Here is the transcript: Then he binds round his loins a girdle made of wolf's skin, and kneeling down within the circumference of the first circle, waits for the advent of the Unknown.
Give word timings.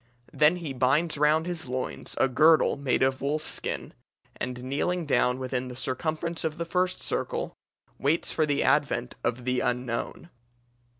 Then 0.33 0.55
he 0.55 0.73
binds 0.73 1.15
round 1.19 1.45
his 1.45 1.67
loins 1.67 2.15
a 2.17 2.27
girdle 2.27 2.75
made 2.75 3.03
of 3.03 3.21
wolf's 3.21 3.47
skin, 3.47 3.93
and 4.35 4.63
kneeling 4.63 5.05
down 5.05 5.37
within 5.37 5.67
the 5.67 5.75
circumference 5.75 6.43
of 6.43 6.57
the 6.57 6.65
first 6.65 7.03
circle, 7.03 7.53
waits 7.99 8.31
for 8.33 8.47
the 8.47 8.63
advent 8.63 9.13
of 9.23 9.45
the 9.45 9.59
Unknown. 9.59 10.31